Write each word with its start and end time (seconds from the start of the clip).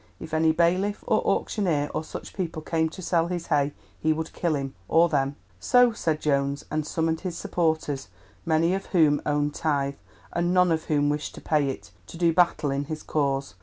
If 0.19 0.33
any 0.33 0.51
bailiff, 0.51 1.03
or 1.05 1.21
auctioneer, 1.27 1.91
or 1.93 2.03
such 2.03 2.33
people 2.33 2.63
came 2.63 2.89
to 2.89 3.03
sell 3.03 3.27
his 3.27 3.45
hay 3.45 3.71
he 3.99 4.13
would 4.13 4.33
kill 4.33 4.55
him, 4.55 4.73
or 4.87 5.07
them. 5.07 5.35
So 5.59 5.91
said 5.93 6.19
Jones, 6.19 6.65
and 6.71 6.87
summoned 6.87 7.21
his 7.21 7.37
supporters, 7.37 8.07
many 8.43 8.73
of 8.73 8.87
whom 8.87 9.21
owed 9.27 9.53
tithe, 9.53 9.97
and 10.33 10.55
none 10.55 10.71
of 10.71 10.85
whom 10.85 11.09
wished 11.11 11.35
to 11.35 11.41
pay 11.41 11.69
it, 11.69 11.91
to 12.07 12.17
do 12.17 12.33
battle 12.33 12.71
in 12.71 12.85
his 12.85 13.03
cause. 13.03 13.53